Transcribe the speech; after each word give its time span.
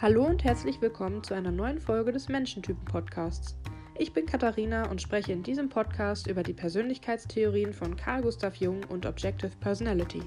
Hallo 0.00 0.24
und 0.24 0.44
herzlich 0.44 0.80
willkommen 0.80 1.24
zu 1.24 1.34
einer 1.34 1.50
neuen 1.50 1.80
Folge 1.80 2.12
des 2.12 2.28
Menschentypen-Podcasts. 2.28 3.56
Ich 3.98 4.12
bin 4.12 4.26
Katharina 4.26 4.88
und 4.88 5.02
spreche 5.02 5.32
in 5.32 5.42
diesem 5.42 5.68
Podcast 5.68 6.28
über 6.28 6.44
die 6.44 6.52
Persönlichkeitstheorien 6.52 7.72
von 7.72 7.96
Carl 7.96 8.22
Gustav 8.22 8.54
Jung 8.54 8.84
und 8.84 9.06
Objective 9.06 9.50
Personality. 9.58 10.22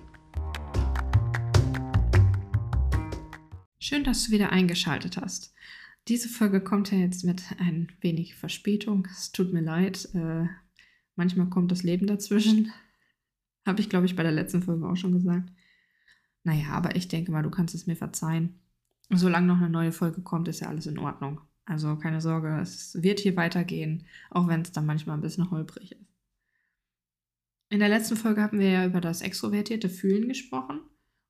Schön, 3.80 4.04
dass 4.04 4.26
du 4.26 4.34
wieder 4.34 4.52
eingeschaltet 4.52 5.16
hast. 5.16 5.54
Diese 6.09 6.27
Folge 6.27 6.59
kommt 6.59 6.91
ja 6.91 6.98
jetzt 6.98 7.23
mit 7.23 7.41
ein 7.58 7.94
wenig 8.02 8.35
Verspätung. 8.35 9.08
Es 9.09 9.31
tut 9.31 9.53
mir 9.53 9.62
leid. 9.62 10.09
Äh, 10.13 10.48
manchmal 11.16 11.48
kommt 11.48 11.72
das 11.72 11.84
Leben 11.84 12.08
dazwischen. 12.08 12.73
Habe 13.66 13.80
ich, 13.80 13.90
glaube 13.90 14.05
ich, 14.05 14.17
bei 14.17 14.23
der 14.23 14.34
letzten 14.34 14.63
Folge 14.63 14.85
auch 14.85 14.98
schon 14.98 15.13
gesagt. 15.13 15.49
Naja, 16.44 16.72
aber 16.72 16.98
ich 16.98 17.08
denke 17.08 17.31
mal, 17.31 17.44
du 17.44 17.49
kannst 17.52 17.73
es 17.73 17.88
mir 17.88 17.95
verzeihen. 17.95 18.58
Solange 19.13 19.47
noch 19.47 19.57
eine 19.57 19.70
neue 19.70 19.91
Folge 19.91 20.21
kommt, 20.21 20.47
ist 20.47 20.61
ja 20.61 20.70
alles 20.70 20.85
in 20.85 20.97
Ordnung. 20.97 21.41
Also 21.65 21.95
keine 21.97 22.21
Sorge, 22.21 22.59
es 22.61 23.01
wird 23.01 23.20
hier 23.20 23.35
weitergehen, 23.35 24.05
auch 24.29 24.47
wenn 24.47 24.61
es 24.61 24.71
dann 24.71 24.85
manchmal 24.85 25.17
ein 25.17 25.21
bisschen 25.21 25.51
holprig 25.51 25.91
ist. 25.91 26.01
In 27.70 27.79
der 27.79 27.89
letzten 27.89 28.17
Folge 28.17 28.41
haben 28.41 28.59
wir 28.59 28.70
ja 28.70 28.85
über 28.85 28.99
das 28.99 29.21
extrovertierte 29.21 29.87
Fühlen 29.87 30.27
gesprochen 30.27 30.81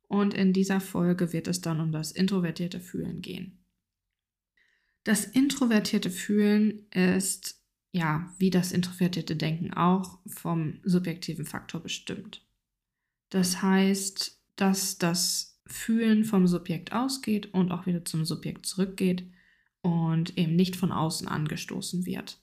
und 0.08 0.34
in 0.34 0.54
dieser 0.54 0.80
Folge 0.80 1.34
wird 1.34 1.48
es 1.48 1.62
dann 1.62 1.80
um 1.80 1.92
das 1.92 2.12
introvertierte 2.12 2.80
Fühlen 2.80 3.22
gehen. 3.22 3.60
Das 5.04 5.26
introvertierte 5.26 6.10
Fühlen 6.10 6.88
ist, 6.90 7.62
ja, 7.92 8.34
wie 8.38 8.50
das 8.50 8.72
introvertierte 8.72 9.36
Denken 9.36 9.74
auch, 9.74 10.20
vom 10.28 10.80
subjektiven 10.84 11.46
Faktor 11.46 11.82
bestimmt. 11.82 12.46
Das 13.30 13.62
heißt, 13.62 14.40
dass 14.56 14.98
das 14.98 15.51
Fühlen 15.68 16.24
vom 16.24 16.48
Subjekt 16.48 16.92
ausgeht 16.92 17.54
und 17.54 17.72
auch 17.72 17.86
wieder 17.86 18.06
zum 18.06 18.26
Subjekt 18.26 18.66
zurückgeht 18.66 19.26
und 19.82 20.38
eben 20.38 20.56
nicht 20.56 20.76
von 20.76 20.92
außen 20.92 21.28
angestoßen 21.28 22.06
wird. 22.06 22.40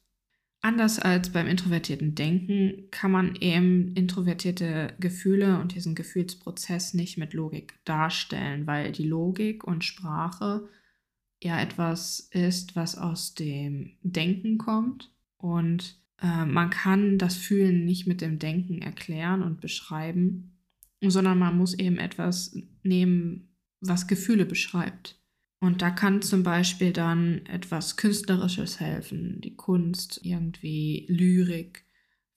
Anders 0.60 0.98
als 0.98 1.30
beim 1.30 1.46
introvertierten 1.46 2.16
Denken 2.16 2.88
kann 2.90 3.12
man 3.12 3.36
eben 3.36 3.94
introvertierte 3.94 4.94
Gefühle 4.98 5.60
und 5.60 5.74
diesen 5.74 5.94
Gefühlsprozess 5.94 6.94
nicht 6.94 7.16
mit 7.16 7.32
Logik 7.32 7.78
darstellen, 7.84 8.66
weil 8.66 8.90
die 8.90 9.06
Logik 9.06 9.62
und 9.62 9.84
Sprache 9.84 10.68
ja 11.40 11.60
etwas 11.60 12.28
ist, 12.32 12.74
was 12.74 12.98
aus 12.98 13.34
dem 13.34 13.98
Denken 14.02 14.58
kommt 14.58 15.12
und 15.36 16.02
äh, 16.20 16.44
man 16.44 16.70
kann 16.70 17.18
das 17.18 17.36
Fühlen 17.36 17.84
nicht 17.84 18.08
mit 18.08 18.20
dem 18.20 18.40
Denken 18.40 18.82
erklären 18.82 19.42
und 19.42 19.60
beschreiben, 19.60 20.57
sondern 21.02 21.38
man 21.38 21.56
muss 21.56 21.74
eben 21.74 21.98
etwas 21.98 22.56
nehmen, 22.82 23.48
was 23.80 24.06
Gefühle 24.06 24.44
beschreibt. 24.44 25.18
Und 25.60 25.82
da 25.82 25.90
kann 25.90 26.22
zum 26.22 26.42
Beispiel 26.42 26.92
dann 26.92 27.44
etwas 27.46 27.96
Künstlerisches 27.96 28.78
helfen, 28.80 29.40
die 29.40 29.56
Kunst, 29.56 30.20
irgendwie 30.22 31.06
Lyrik 31.08 31.84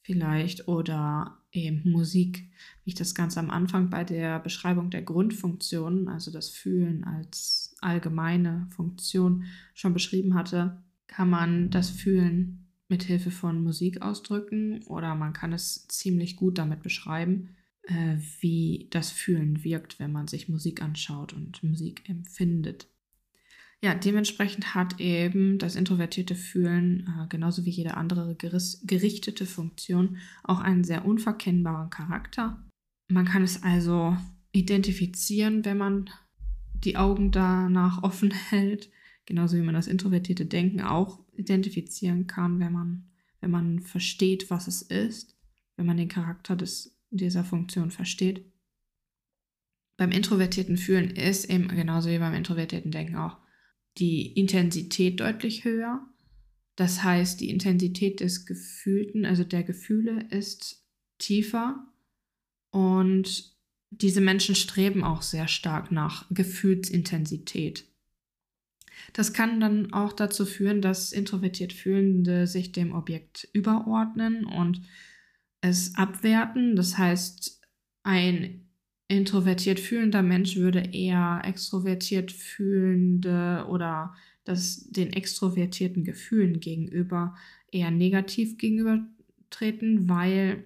vielleicht 0.04 0.68
oder 0.68 1.38
eben 1.52 1.92
Musik, 1.92 2.50
wie 2.84 2.90
ich 2.90 2.96
das 2.96 3.14
ganz 3.14 3.38
am 3.38 3.52
Anfang 3.52 3.90
bei 3.90 4.04
der 4.04 4.40
Beschreibung 4.40 4.90
der 4.90 5.04
Grundfunktionen, 5.04 6.08
also 6.08 6.32
das 6.32 6.50
Fühlen 6.50 7.04
als 7.04 7.76
allgemeine 7.82 8.68
Funktion 8.72 9.44
schon 9.76 9.94
beschrieben 9.94 10.34
hatte, 10.34 10.82
kann 11.08 11.30
man 11.30 11.70
das 11.70 11.90
Fühlen 11.90 12.70
mit 12.88 13.04
Hilfe 13.04 13.32
von 13.32 13.64
Musik 13.64 14.02
ausdrücken 14.02 14.84
oder 14.88 15.14
man 15.14 15.34
kann 15.34 15.54
es 15.54 15.88
ziemlich 15.88 16.36
gut 16.36 16.58
damit 16.58 16.82
beschreiben 16.82 17.56
äh, 17.84 18.18
wie 18.40 18.88
das 18.92 19.12
Fühlen 19.12 19.64
wirkt, 19.64 20.00
wenn 20.00 20.12
man 20.12 20.28
sich 20.28 20.50
Musik 20.50 20.82
anschaut 20.82 21.34
und 21.34 21.64
Musik 21.64 22.08
empfindet. 22.08 22.88
Ja, 23.84 23.96
dementsprechend 23.96 24.76
hat 24.76 25.00
eben 25.00 25.58
das 25.58 25.76
introvertierte 25.76 26.36
Fühlen, 26.36 27.08
äh, 27.08 27.28
genauso 27.30 27.66
wie 27.66 27.72
jede 27.72 27.98
andere 27.98 28.36
gerichtete 28.36 29.48
Funktion, 29.48 30.18
auch 30.44 30.60
einen 30.60 30.84
sehr 30.84 31.06
unverkennbaren 31.06 31.90
Charakter. 31.90 32.64
Man 33.08 33.26
kann 33.26 33.42
es 33.42 33.64
also 33.64 34.16
identifizieren, 34.52 35.66
wenn 35.66 35.78
man 35.78 36.10
die 36.74 36.98
Augen 36.98 37.32
danach 37.32 38.04
offen 38.04 38.32
hält, 38.50 38.92
genauso 39.26 39.58
wie 39.58 39.62
man 39.62 39.76
das 39.76 39.88
introvertierte 39.88 40.46
Denken 40.46 40.82
auch 40.82 41.20
identifizieren 41.34 42.28
kann, 42.28 42.60
wenn 42.60 42.74
man, 42.74 43.10
wenn 43.40 43.50
man 43.52 43.80
versteht, 43.80 44.52
was 44.52 44.68
es 44.68 44.84
ist, 44.84 45.36
wenn 45.76 45.88
man 45.88 45.98
den 45.98 46.10
Charakter 46.10 46.56
des 46.56 46.96
dieser 47.12 47.44
Funktion 47.44 47.92
versteht. 47.92 48.46
Beim 49.98 50.12
introvertierten 50.12 50.78
Fühlen 50.78 51.12
ist 51.12 51.46
eben 51.50 51.68
genauso 51.68 52.10
wie 52.10 52.18
beim 52.18 52.34
introvertierten 52.34 52.92
Denken 52.92 53.18
auch 53.18 53.38
die 53.98 54.32
Intensität 54.32 55.20
deutlich 55.20 55.64
höher. 55.64 56.02
Das 56.76 57.04
heißt, 57.04 57.40
die 57.40 57.50
Intensität 57.50 58.22
des 58.22 58.46
Gefühlten, 58.46 59.26
also 59.26 59.44
der 59.44 59.64
Gefühle, 59.64 60.26
ist 60.30 60.84
tiefer 61.20 61.86
und 62.72 63.56
diese 63.92 64.22
Menschen 64.22 64.56
streben 64.56 65.04
auch 65.04 65.22
sehr 65.22 65.48
stark 65.48 65.92
nach 65.92 66.26
Gefühlsintensität. 66.32 67.86
Das 69.14 69.34
kann 69.34 69.60
dann 69.60 69.94
auch 69.94 70.14
dazu 70.14 70.46
führen, 70.46 70.82
dass 70.82 71.12
introvertiert 71.12 71.74
Fühlende 71.74 72.48
sich 72.48 72.72
dem 72.72 72.94
Objekt 72.94 73.50
überordnen 73.54 74.46
und 74.46 74.82
es 75.62 75.96
abwerten. 75.96 76.76
Das 76.76 76.98
heißt, 76.98 77.62
ein 78.04 78.68
introvertiert 79.08 79.80
fühlender 79.80 80.22
Mensch 80.24 80.56
würde 80.56 80.80
eher 80.80 81.42
extrovertiert 81.44 82.32
fühlende 82.32 83.66
oder 83.70 84.14
das 84.44 84.90
den 84.90 85.14
extrovertierten 85.14 86.04
Gefühlen 86.04 86.60
gegenüber 86.60 87.36
eher 87.72 87.92
negativ 87.92 88.58
gegenübertreten, 88.58 90.10
weil 90.10 90.64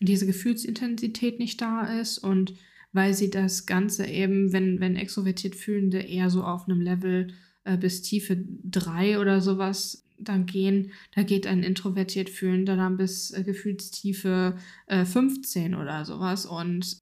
diese 0.00 0.26
Gefühlsintensität 0.26 1.38
nicht 1.38 1.60
da 1.60 2.00
ist 2.00 2.18
und 2.18 2.54
weil 2.92 3.14
sie 3.14 3.30
das 3.30 3.66
Ganze 3.66 4.06
eben, 4.06 4.52
wenn, 4.52 4.80
wenn 4.80 4.96
extrovertiert 4.96 5.54
Fühlende 5.54 6.00
eher 6.00 6.28
so 6.28 6.42
auf 6.42 6.68
einem 6.68 6.80
Level 6.80 7.28
äh, 7.64 7.76
bis 7.76 8.02
Tiefe 8.02 8.44
3 8.64 9.20
oder 9.20 9.40
sowas 9.40 10.04
dann 10.22 10.46
gehen, 10.46 10.92
da 11.14 11.22
geht 11.22 11.46
ein 11.46 11.62
introvertiert 11.62 12.30
Fühlender 12.30 12.76
dann 12.76 12.96
bis 12.96 13.30
äh, 13.30 13.42
Gefühlstiefe 13.42 14.56
äh, 14.86 15.04
15 15.04 15.74
oder 15.74 16.04
sowas. 16.04 16.46
Und 16.46 16.98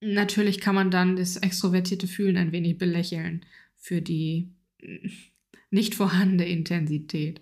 natürlich 0.00 0.60
kann 0.60 0.74
man 0.74 0.90
dann 0.90 1.16
das 1.16 1.36
extrovertierte 1.36 2.06
Fühlen 2.06 2.36
ein 2.36 2.52
wenig 2.52 2.78
belächeln 2.78 3.44
für 3.76 4.02
die 4.02 4.52
äh, 4.78 5.08
nicht 5.70 5.94
vorhandene 5.94 6.48
Intensität. 6.48 7.40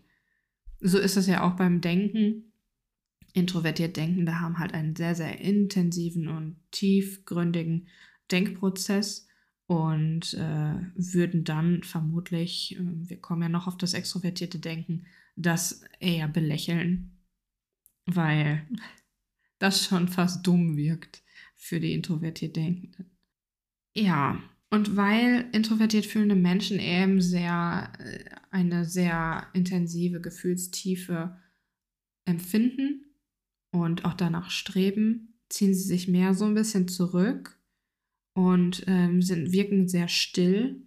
So 0.80 0.98
ist 0.98 1.16
es 1.16 1.26
ja 1.26 1.42
auch 1.42 1.56
beim 1.56 1.80
Denken. 1.80 2.52
Introvertiert 3.32 3.96
Denkende 3.96 4.40
haben 4.40 4.58
halt 4.58 4.74
einen 4.74 4.96
sehr, 4.96 5.14
sehr 5.14 5.40
intensiven 5.40 6.28
und 6.28 6.56
tiefgründigen 6.70 7.88
Denkprozess 8.30 9.26
und 9.70 10.34
äh, 10.34 10.74
würden 10.96 11.44
dann 11.44 11.84
vermutlich, 11.84 12.76
äh, 12.76 12.80
wir 12.82 13.18
kommen 13.18 13.42
ja 13.42 13.48
noch 13.48 13.68
auf 13.68 13.78
das 13.78 13.94
extrovertierte 13.94 14.58
Denken, 14.58 15.06
das 15.36 15.84
eher 16.00 16.26
belächeln, 16.26 17.12
weil 18.04 18.66
das 19.60 19.84
schon 19.84 20.08
fast 20.08 20.44
dumm 20.44 20.76
wirkt 20.76 21.22
für 21.54 21.78
die 21.78 21.92
introvertiert 21.92 22.56
Denkenden. 22.56 23.16
Ja, 23.94 24.42
und 24.70 24.96
weil 24.96 25.48
introvertiert 25.52 26.06
fühlende 26.06 26.34
Menschen 26.34 26.80
eben 26.80 27.20
sehr 27.20 27.92
äh, 28.00 28.24
eine 28.50 28.84
sehr 28.84 29.46
intensive 29.52 30.20
Gefühlstiefe 30.20 31.38
empfinden 32.24 33.04
und 33.70 34.04
auch 34.04 34.14
danach 34.14 34.50
streben, 34.50 35.38
ziehen 35.48 35.74
sie 35.74 35.84
sich 35.84 36.08
mehr 36.08 36.34
so 36.34 36.46
ein 36.46 36.54
bisschen 36.54 36.88
zurück 36.88 37.59
und 38.48 38.84
ähm, 38.86 39.22
sind, 39.22 39.52
wirken 39.52 39.88
sehr 39.88 40.08
still 40.08 40.82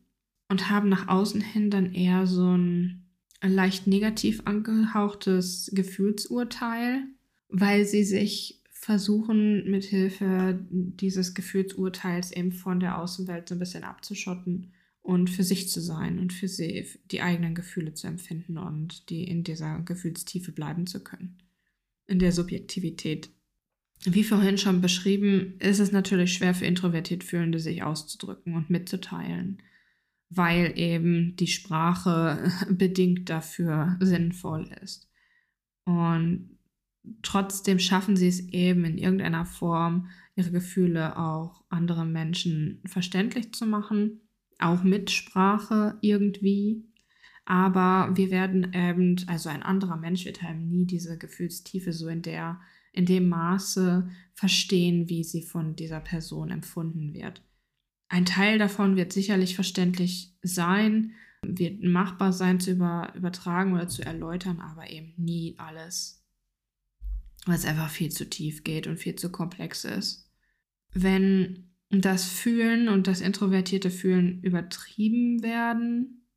und 0.49 0.69
haben 0.69 0.89
nach 0.89 1.07
außen 1.07 1.41
hin 1.41 1.69
dann 1.69 1.93
eher 1.93 2.25
so 2.25 2.57
ein 2.57 3.05
leicht 3.41 3.87
negativ 3.87 4.41
angehauchtes 4.45 5.71
Gefühlsurteil, 5.73 7.03
weil 7.49 7.85
sie 7.85 8.03
sich 8.03 8.61
versuchen, 8.71 9.69
mithilfe 9.69 10.59
dieses 10.69 11.33
Gefühlsurteils 11.33 12.31
eben 12.31 12.51
von 12.51 12.79
der 12.79 12.99
Außenwelt 12.99 13.47
so 13.47 13.55
ein 13.55 13.59
bisschen 13.59 13.83
abzuschotten 13.83 14.73
und 15.01 15.29
für 15.29 15.43
sich 15.43 15.69
zu 15.69 15.81
sein 15.81 16.19
und 16.19 16.33
für 16.33 16.47
sie 16.47 16.85
die 17.11 17.21
eigenen 17.21 17.55
Gefühle 17.55 17.93
zu 17.93 18.07
empfinden 18.07 18.57
und 18.57 19.09
die 19.09 19.25
in 19.25 19.43
dieser 19.43 19.79
Gefühlstiefe 19.79 20.51
bleiben 20.51 20.87
zu 20.87 21.03
können, 21.03 21.37
in 22.07 22.19
der 22.19 22.31
Subjektivität 22.31 23.29
wie 24.05 24.23
vorhin 24.23 24.57
schon 24.57 24.81
beschrieben, 24.81 25.55
ist 25.59 25.79
es 25.79 25.91
natürlich 25.91 26.33
schwer 26.33 26.53
für 26.53 26.65
introvertiert 26.65 27.23
Fühlende, 27.23 27.59
sich 27.59 27.83
auszudrücken 27.83 28.55
und 28.55 28.69
mitzuteilen, 28.69 29.61
weil 30.29 30.73
eben 30.77 31.35
die 31.37 31.47
Sprache 31.47 32.51
bedingt 32.69 33.29
dafür 33.29 33.97
sinnvoll 33.99 34.69
ist. 34.81 35.09
Und 35.85 36.57
trotzdem 37.21 37.79
schaffen 37.79 38.15
sie 38.15 38.27
es 38.27 38.39
eben 38.49 38.85
in 38.85 38.97
irgendeiner 38.97 39.45
Form, 39.45 40.09
ihre 40.35 40.51
Gefühle 40.51 41.17
auch 41.17 41.63
anderen 41.69 42.11
Menschen 42.11 42.81
verständlich 42.85 43.53
zu 43.53 43.65
machen, 43.65 44.21
auch 44.59 44.83
Mitsprache 44.83 45.97
irgendwie. 46.01 46.85
Aber 47.45 48.15
wir 48.15 48.31
werden 48.31 48.71
eben, 48.73 49.17
also 49.27 49.49
ein 49.49 49.63
anderer 49.63 49.97
Mensch 49.97 50.25
wird 50.25 50.41
eben 50.41 50.69
nie 50.69 50.85
diese 50.85 51.17
Gefühlstiefe 51.17 51.91
so 51.91 52.07
in 52.07 52.21
der, 52.21 52.61
in 52.93 53.05
dem 53.05 53.27
Maße 53.27 54.09
verstehen, 54.33 55.09
wie 55.09 55.23
sie 55.23 55.41
von 55.41 55.75
dieser 55.75 55.99
Person 55.99 56.51
empfunden 56.51 57.13
wird. 57.13 57.41
Ein 58.07 58.25
Teil 58.25 58.59
davon 58.59 58.95
wird 58.95 59.11
sicherlich 59.11 59.55
verständlich 59.55 60.35
sein, 60.43 61.13
wird 61.41 61.83
machbar 61.83 62.31
sein 62.31 62.59
zu 62.59 62.71
über, 62.71 63.11
übertragen 63.15 63.73
oder 63.73 63.87
zu 63.87 64.03
erläutern, 64.03 64.59
aber 64.59 64.89
eben 64.89 65.13
nie 65.17 65.55
alles, 65.57 66.23
weil 67.45 67.55
es 67.55 67.65
einfach 67.65 67.89
viel 67.89 68.11
zu 68.11 68.29
tief 68.29 68.63
geht 68.63 68.87
und 68.87 68.97
viel 68.97 69.15
zu 69.15 69.31
komplex 69.31 69.83
ist. 69.83 70.31
Wenn 70.93 71.71
das 71.89 72.25
Fühlen 72.25 72.87
und 72.87 73.07
das 73.07 73.21
introvertierte 73.21 73.89
Fühlen 73.89 74.41
übertrieben 74.41 75.41
werden, 75.43 76.27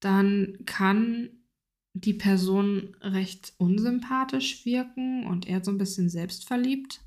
dann 0.00 0.58
kann 0.66 1.30
die 1.94 2.14
Person 2.14 2.96
recht 3.00 3.54
unsympathisch 3.56 4.64
wirken 4.64 5.26
und 5.26 5.46
eher 5.48 5.64
so 5.64 5.70
ein 5.70 5.78
bisschen 5.78 6.08
selbstverliebt. 6.08 7.00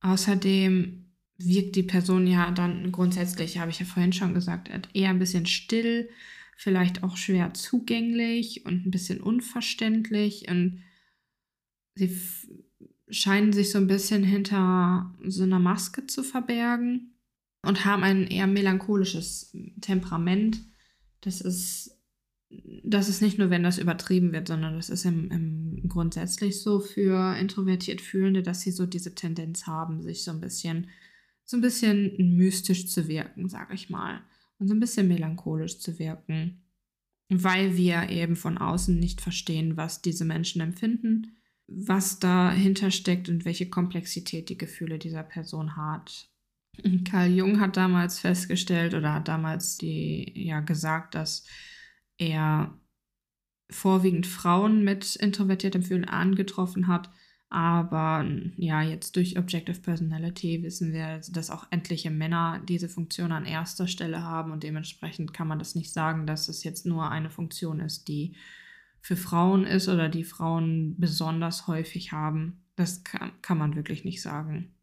Außerdem 0.00 1.06
wirkt 1.38 1.76
die 1.76 1.84
Person 1.84 2.26
ja 2.26 2.50
dann 2.50 2.92
grundsätzlich, 2.92 3.58
habe 3.58 3.70
ich 3.70 3.78
ja 3.78 3.86
vorhin 3.86 4.12
schon 4.12 4.34
gesagt, 4.34 4.68
eher 4.92 5.10
ein 5.10 5.20
bisschen 5.20 5.46
still, 5.46 6.10
vielleicht 6.56 7.02
auch 7.02 7.16
schwer 7.16 7.54
zugänglich 7.54 8.66
und 8.66 8.86
ein 8.86 8.90
bisschen 8.90 9.20
unverständlich 9.20 10.48
und 10.48 10.82
sie 11.94 12.16
scheinen 13.08 13.52
sich 13.52 13.70
so 13.70 13.78
ein 13.78 13.86
bisschen 13.86 14.24
hinter 14.24 15.14
so 15.24 15.44
einer 15.44 15.60
Maske 15.60 16.06
zu 16.06 16.24
verbergen 16.24 17.14
und 17.62 17.84
haben 17.84 18.02
ein 18.02 18.26
eher 18.26 18.46
melancholisches 18.46 19.56
Temperament. 19.80 20.60
Das 21.20 21.40
ist 21.40 21.93
das 22.82 23.08
ist 23.08 23.22
nicht 23.22 23.38
nur, 23.38 23.50
wenn 23.50 23.62
das 23.62 23.78
übertrieben 23.78 24.32
wird, 24.32 24.48
sondern 24.48 24.74
das 24.76 24.90
ist 24.90 25.04
im, 25.04 25.30
im 25.30 25.88
grundsätzlich 25.88 26.60
so 26.60 26.80
für 26.80 27.36
introvertiert 27.36 28.00
Fühlende, 28.00 28.42
dass 28.42 28.60
sie 28.60 28.70
so 28.70 28.86
diese 28.86 29.14
Tendenz 29.14 29.66
haben, 29.66 30.02
sich 30.02 30.24
so 30.24 30.30
ein 30.30 30.40
bisschen, 30.40 30.88
so 31.44 31.56
ein 31.56 31.60
bisschen 31.60 32.36
mystisch 32.36 32.88
zu 32.88 33.08
wirken, 33.08 33.48
sage 33.48 33.74
ich 33.74 33.90
mal. 33.90 34.20
Und 34.58 34.68
so 34.68 34.74
ein 34.74 34.80
bisschen 34.80 35.08
melancholisch 35.08 35.78
zu 35.78 35.98
wirken. 35.98 36.62
Weil 37.28 37.76
wir 37.76 38.10
eben 38.10 38.36
von 38.36 38.58
außen 38.58 38.98
nicht 38.98 39.20
verstehen, 39.20 39.76
was 39.76 40.02
diese 40.02 40.24
Menschen 40.24 40.60
empfinden, 40.60 41.36
was 41.66 42.18
dahinter 42.18 42.90
steckt 42.90 43.28
und 43.28 43.44
welche 43.44 43.70
Komplexität 43.70 44.48
die 44.50 44.58
Gefühle 44.58 44.98
dieser 44.98 45.22
Person 45.22 45.76
hat. 45.76 46.28
Carl 47.04 47.30
Jung 47.30 47.60
hat 47.60 47.76
damals 47.76 48.18
festgestellt 48.18 48.94
oder 48.94 49.14
hat 49.14 49.28
damals 49.28 49.78
die 49.78 50.32
ja 50.34 50.60
gesagt, 50.60 51.14
dass 51.14 51.46
er 52.18 52.78
vorwiegend 53.70 54.26
Frauen 54.26 54.84
mit 54.84 55.16
introvertiertem 55.16 55.82
Fühlen 55.82 56.04
angetroffen 56.04 56.86
hat. 56.86 57.10
Aber 57.50 58.26
ja, 58.56 58.82
jetzt 58.82 59.16
durch 59.16 59.38
Objective 59.38 59.80
Personality 59.80 60.62
wissen 60.62 60.92
wir, 60.92 61.20
dass 61.30 61.50
auch 61.50 61.66
etliche 61.70 62.10
Männer 62.10 62.60
diese 62.68 62.88
Funktion 62.88 63.30
an 63.30 63.46
erster 63.46 63.86
Stelle 63.86 64.22
haben 64.22 64.50
und 64.50 64.62
dementsprechend 64.62 65.32
kann 65.32 65.46
man 65.46 65.58
das 65.58 65.74
nicht 65.74 65.92
sagen, 65.92 66.26
dass 66.26 66.48
es 66.48 66.64
jetzt 66.64 66.84
nur 66.84 67.10
eine 67.10 67.30
Funktion 67.30 67.80
ist, 67.80 68.08
die 68.08 68.34
für 69.00 69.16
Frauen 69.16 69.64
ist 69.64 69.88
oder 69.88 70.08
die 70.08 70.24
Frauen 70.24 70.96
besonders 70.98 71.66
häufig 71.66 72.10
haben. 72.10 72.64
Das 72.74 73.04
kann, 73.04 73.30
kann 73.42 73.58
man 73.58 73.76
wirklich 73.76 74.04
nicht 74.04 74.20
sagen. 74.22 74.74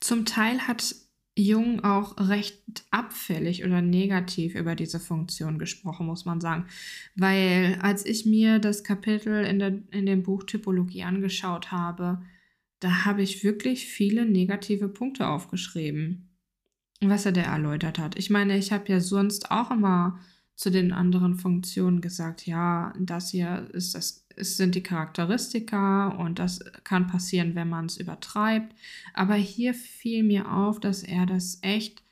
Zum 0.00 0.24
Teil 0.24 0.66
hat 0.66 0.96
Jung 1.42 1.84
auch 1.84 2.16
recht 2.18 2.84
abfällig 2.90 3.64
oder 3.64 3.82
negativ 3.82 4.54
über 4.54 4.74
diese 4.74 5.00
Funktion 5.00 5.58
gesprochen, 5.58 6.06
muss 6.06 6.24
man 6.24 6.40
sagen. 6.40 6.66
Weil 7.16 7.78
als 7.82 8.04
ich 8.06 8.26
mir 8.26 8.58
das 8.58 8.84
Kapitel 8.84 9.44
in, 9.44 9.58
der, 9.58 9.78
in 9.90 10.06
dem 10.06 10.22
Buch 10.22 10.44
Typologie 10.44 11.02
angeschaut 11.02 11.72
habe, 11.72 12.22
da 12.80 13.04
habe 13.04 13.22
ich 13.22 13.44
wirklich 13.44 13.86
viele 13.86 14.24
negative 14.24 14.88
Punkte 14.88 15.28
aufgeschrieben, 15.28 16.30
was 17.00 17.26
er 17.26 17.32
da 17.32 17.42
erläutert 17.42 17.98
hat. 17.98 18.16
Ich 18.18 18.30
meine, 18.30 18.56
ich 18.56 18.72
habe 18.72 18.90
ja 18.90 19.00
sonst 19.00 19.50
auch 19.50 19.70
immer 19.70 20.18
zu 20.60 20.70
den 20.70 20.92
anderen 20.92 21.36
Funktionen 21.36 22.02
gesagt, 22.02 22.46
ja, 22.46 22.92
das 22.98 23.30
hier 23.30 23.66
ist 23.72 23.94
das 23.94 24.26
es 24.36 24.58
sind 24.58 24.74
die 24.74 24.82
Charakteristika 24.82 26.08
und 26.08 26.38
das 26.38 26.60
kann 26.84 27.06
passieren, 27.06 27.54
wenn 27.54 27.68
man 27.70 27.86
es 27.86 27.96
übertreibt. 27.96 28.74
Aber 29.14 29.34
hier 29.34 29.72
fiel 29.72 30.22
mir 30.22 30.52
auf, 30.52 30.78
dass 30.78 31.02
er 31.02 31.24
das 31.24 31.60
echt, 31.62 32.02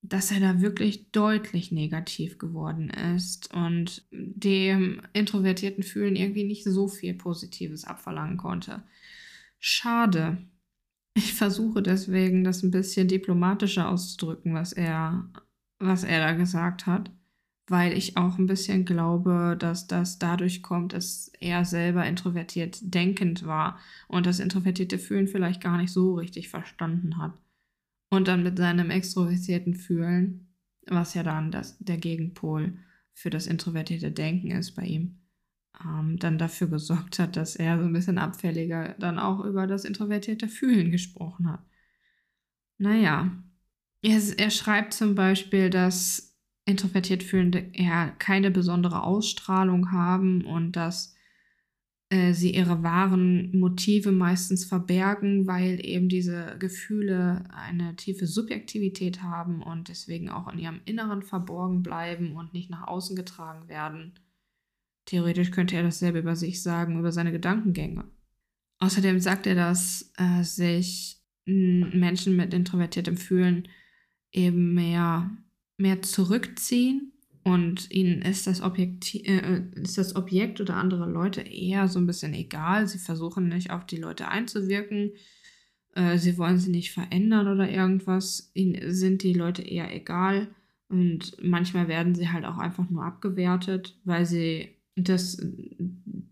dass 0.00 0.30
er 0.30 0.40
da 0.40 0.62
wirklich 0.62 1.10
deutlich 1.10 1.72
negativ 1.72 2.38
geworden 2.38 2.88
ist 2.88 3.52
und 3.54 4.06
dem 4.10 5.02
introvertierten 5.12 5.84
Fühlen 5.84 6.16
irgendwie 6.16 6.44
nicht 6.44 6.64
so 6.64 6.88
viel 6.88 7.12
Positives 7.12 7.84
abverlangen 7.84 8.38
konnte. 8.38 8.82
Schade. 9.58 10.38
Ich 11.14 11.34
versuche 11.34 11.82
deswegen, 11.82 12.44
das 12.44 12.62
ein 12.62 12.70
bisschen 12.70 13.08
diplomatischer 13.08 13.90
auszudrücken, 13.90 14.54
was 14.54 14.72
er, 14.72 15.30
was 15.78 16.02
er 16.02 16.20
da 16.20 16.32
gesagt 16.32 16.86
hat 16.86 17.10
weil 17.68 17.96
ich 17.96 18.16
auch 18.16 18.38
ein 18.38 18.46
bisschen 18.46 18.84
glaube, 18.84 19.56
dass 19.58 19.86
das 19.86 20.18
dadurch 20.18 20.62
kommt, 20.62 20.92
dass 20.92 21.28
er 21.40 21.64
selber 21.64 22.04
introvertiert 22.04 22.78
denkend 22.82 23.46
war 23.46 23.78
und 24.08 24.26
das 24.26 24.40
introvertierte 24.40 24.98
Fühlen 24.98 25.28
vielleicht 25.28 25.60
gar 25.60 25.78
nicht 25.78 25.92
so 25.92 26.14
richtig 26.14 26.48
verstanden 26.48 27.18
hat. 27.18 27.32
Und 28.10 28.28
dann 28.28 28.42
mit 28.42 28.58
seinem 28.58 28.90
extrovertierten 28.90 29.74
Fühlen, 29.74 30.52
was 30.86 31.14
ja 31.14 31.22
dann 31.22 31.50
das, 31.50 31.78
der 31.78 31.96
Gegenpol 31.96 32.76
für 33.14 33.30
das 33.30 33.46
introvertierte 33.46 34.10
Denken 34.10 34.50
ist 34.50 34.72
bei 34.72 34.84
ihm, 34.84 35.20
ähm, 35.84 36.18
dann 36.18 36.38
dafür 36.38 36.68
gesorgt 36.68 37.18
hat, 37.18 37.36
dass 37.36 37.56
er 37.56 37.78
so 37.78 37.84
ein 37.84 37.92
bisschen 37.92 38.18
abfälliger 38.18 38.96
dann 38.98 39.18
auch 39.18 39.44
über 39.44 39.66
das 39.66 39.84
introvertierte 39.84 40.48
Fühlen 40.48 40.90
gesprochen 40.90 41.50
hat. 41.50 41.64
Naja, 42.78 43.30
er, 44.02 44.20
er 44.36 44.50
schreibt 44.50 44.92
zum 44.92 45.14
Beispiel, 45.14 45.70
dass 45.70 46.31
introvertiert 46.64 47.22
fühlende 47.22 47.70
eher 47.72 48.10
keine 48.18 48.50
besondere 48.50 49.02
Ausstrahlung 49.02 49.90
haben 49.90 50.44
und 50.44 50.76
dass 50.76 51.14
äh, 52.12 52.34
sie 52.34 52.54
ihre 52.54 52.82
wahren 52.82 53.58
Motive 53.58 54.12
meistens 54.12 54.64
verbergen, 54.64 55.46
weil 55.46 55.84
eben 55.84 56.08
diese 56.08 56.56
Gefühle 56.58 57.44
eine 57.50 57.96
tiefe 57.96 58.26
Subjektivität 58.26 59.22
haben 59.22 59.62
und 59.62 59.88
deswegen 59.88 60.28
auch 60.28 60.52
in 60.52 60.58
ihrem 60.58 60.80
Inneren 60.84 61.22
verborgen 61.22 61.82
bleiben 61.82 62.36
und 62.36 62.52
nicht 62.52 62.70
nach 62.70 62.86
außen 62.86 63.16
getragen 63.16 63.68
werden. 63.68 64.12
Theoretisch 65.06 65.50
könnte 65.50 65.74
er 65.74 65.82
dasselbe 65.82 66.18
über 66.18 66.36
sich 66.36 66.62
sagen, 66.62 66.98
über 66.98 67.12
seine 67.12 67.32
Gedankengänge. 67.32 68.04
Außerdem 68.78 69.18
sagt 69.18 69.46
er, 69.46 69.54
dass 69.54 70.12
äh, 70.16 70.42
sich 70.42 71.18
Menschen 71.44 72.36
mit 72.36 72.52
introvertiertem 72.52 73.16
Fühlen 73.16 73.68
eben 74.32 74.74
mehr 74.74 75.30
mehr 75.82 76.00
zurückziehen 76.00 77.12
und 77.44 77.90
ihnen 77.90 78.22
ist 78.22 78.46
das, 78.46 78.62
Objekt, 78.62 79.14
äh, 79.14 79.62
ist 79.74 79.98
das 79.98 80.14
Objekt 80.14 80.60
oder 80.60 80.76
andere 80.76 81.10
Leute 81.10 81.40
eher 81.40 81.88
so 81.88 81.98
ein 81.98 82.06
bisschen 82.06 82.34
egal. 82.34 82.86
Sie 82.86 82.98
versuchen 82.98 83.48
nicht 83.48 83.70
auf 83.70 83.84
die 83.84 83.96
Leute 83.96 84.28
einzuwirken. 84.28 85.12
Äh, 85.94 86.18
sie 86.18 86.38
wollen 86.38 86.58
sie 86.58 86.70
nicht 86.70 86.92
verändern 86.92 87.48
oder 87.48 87.68
irgendwas. 87.68 88.52
Ihnen 88.54 88.92
sind 88.92 89.24
die 89.24 89.32
Leute 89.32 89.62
eher 89.62 89.94
egal. 89.94 90.54
Und 90.88 91.36
manchmal 91.42 91.88
werden 91.88 92.14
sie 92.14 92.28
halt 92.28 92.44
auch 92.44 92.58
einfach 92.58 92.88
nur 92.88 93.04
abgewertet, 93.04 93.98
weil 94.04 94.24
sie 94.24 94.76
das, 94.94 95.38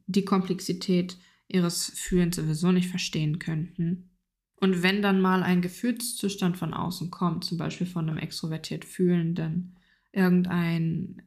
die 0.07 0.25
Komplexität 0.25 1.17
ihres 1.49 1.91
Fühlens 1.97 2.37
sowieso 2.37 2.71
nicht 2.71 2.89
verstehen 2.89 3.41
könnten. 3.41 4.10
Und 4.61 4.83
wenn 4.83 5.01
dann 5.01 5.21
mal 5.23 5.43
ein 5.43 5.63
Gefühlszustand 5.63 6.59
von 6.59 6.75
außen 6.75 7.11
kommt, 7.11 7.45
zum 7.45 7.57
Beispiel 7.57 7.87
von 7.87 8.09
einem 8.09 8.19
extrovertiert 8.19 8.85
Fühlenden, 8.85 9.77
irgendein 10.13 11.23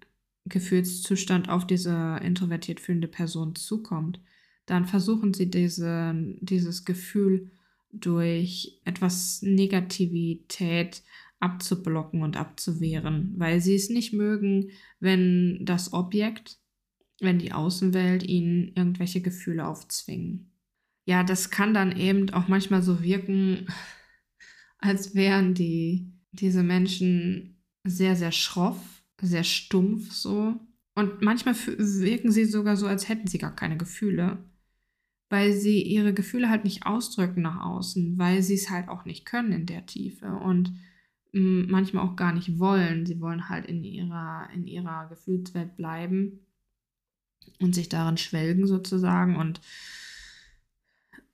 Gefühlszustand 0.46 1.50
auf 1.50 1.66
diese 1.66 2.20
introvertiert 2.24 2.80
fühlende 2.80 3.08
Person 3.08 3.56
zukommt, 3.56 4.20
dann 4.68 4.86
versuchen 4.86 5.34
sie 5.34 5.50
diese, 5.50 6.14
dieses 6.42 6.86
Gefühl 6.86 7.52
durch 7.92 8.80
etwas 8.86 9.42
Negativität 9.42 11.02
abzublocken 11.40 12.22
und 12.22 12.38
abzuwehren, 12.38 13.34
weil 13.38 13.62
sie 13.62 13.76
es 13.76 13.90
nicht 13.90 14.14
mögen, 14.14 14.70
wenn 15.00 15.66
das 15.66 15.92
Objekt, 15.92 16.60
wenn 17.20 17.40
die 17.40 17.52
Außenwelt 17.52 18.24
ihnen 18.24 18.74
irgendwelche 18.76 19.22
Gefühle 19.22 19.68
aufzwingen 19.68 20.53
ja, 21.06 21.24
das 21.24 21.50
kann 21.50 21.74
dann 21.74 21.96
eben 21.96 22.30
auch 22.32 22.48
manchmal 22.48 22.82
so 22.82 23.02
wirken, 23.02 23.68
als 24.78 25.16
wären 25.16 25.54
die, 25.54 26.14
diese 26.32 26.64
Menschen 26.64 27.64
sehr, 27.84 28.16
sehr 28.16 28.32
schroff, 28.32 29.04
sehr 29.22 29.44
stumpf 29.44 30.12
so. 30.12 30.60
Und 30.96 31.22
manchmal 31.22 31.56
wirken 31.56 32.32
sie 32.32 32.46
sogar 32.46 32.78
so, 32.78 32.88
als 32.88 33.10
hätten 33.10 33.28
sie 33.28 33.38
gar 33.38 33.56
keine 33.56 33.78
Gefühle, 33.78 34.44
weil 35.30 35.54
sie 35.54 35.82
ihre 35.82 36.14
Gefühle 36.14 36.50
halt 36.50 36.64
nicht 36.64 36.86
ausdrücken 36.86 37.42
nach 37.42 37.62
außen, 37.62 38.18
weil 38.18 38.44
sie 38.44 38.56
es 38.56 38.70
halt 38.70 38.90
auch 38.90 39.06
nicht 39.06 39.26
können 39.26 39.52
in 39.52 39.66
der 39.66 39.86
Tiefe. 39.86 40.28
Und 40.28 40.74
manchmal 41.34 42.06
auch 42.06 42.16
gar 42.16 42.32
nicht 42.32 42.60
wollen. 42.60 43.06
Sie 43.06 43.20
wollen 43.20 43.50
halt 43.50 43.66
in 43.66 43.84
ihrer, 43.84 44.50
in 44.54 44.68
ihrer 44.68 45.08
Gefühlswelt 45.10 45.76
bleiben 45.76 46.46
und 47.60 47.74
sich 47.74 47.90
darin 47.90 48.18
schwelgen 48.18 48.68
sozusagen 48.68 49.36
und 49.36 49.60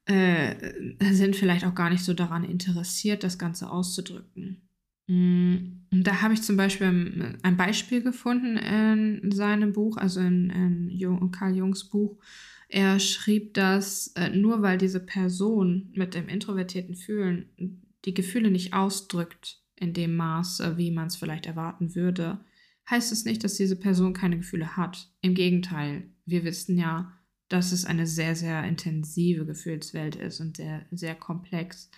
äh, 0.09 0.55
sind 1.13 1.35
vielleicht 1.35 1.65
auch 1.65 1.75
gar 1.75 1.89
nicht 1.89 2.03
so 2.03 2.13
daran 2.13 2.43
interessiert, 2.43 3.23
das 3.23 3.37
Ganze 3.37 3.69
auszudrücken. 3.69 4.67
Mm, 5.07 5.85
da 5.91 6.21
habe 6.21 6.33
ich 6.33 6.41
zum 6.41 6.57
Beispiel 6.57 7.37
ein 7.43 7.57
Beispiel 7.57 8.01
gefunden 8.01 8.57
in 8.57 9.31
seinem 9.31 9.73
Buch, 9.73 9.97
also 9.97 10.19
in, 10.19 10.49
in 10.49 11.31
Karl 11.31 11.55
Jungs 11.55 11.89
Buch. 11.89 12.17
Er 12.69 12.99
schrieb, 12.99 13.53
dass 13.53 14.07
äh, 14.15 14.29
nur 14.29 14.61
weil 14.61 14.77
diese 14.77 14.99
Person 14.99 15.91
mit 15.95 16.15
dem 16.15 16.27
introvertierten 16.27 16.95
Fühlen 16.95 17.83
die 18.05 18.13
Gefühle 18.13 18.51
nicht 18.51 18.73
ausdrückt 18.73 19.61
in 19.75 19.93
dem 19.93 20.15
Maße, 20.15 20.77
wie 20.77 20.91
man 20.91 21.07
es 21.07 21.15
vielleicht 21.15 21.45
erwarten 21.45 21.95
würde, 21.95 22.39
heißt 22.89 23.11
es 23.11 23.25
nicht, 23.25 23.43
dass 23.43 23.55
diese 23.55 23.75
Person 23.75 24.13
keine 24.13 24.37
Gefühle 24.37 24.75
hat. 24.75 25.11
Im 25.21 25.35
Gegenteil, 25.35 26.09
wir 26.25 26.43
wissen 26.43 26.77
ja, 26.77 27.18
dass 27.49 27.71
es 27.71 27.83
eine 27.85 28.07
sehr, 28.07 28.35
sehr 28.35 28.63
intensive 28.63 29.45
Gefühlswelt 29.45 30.15
ist 30.15 30.39
und 30.39 30.57
sehr, 30.57 30.85
sehr 30.91 31.15
komplex. 31.15 31.89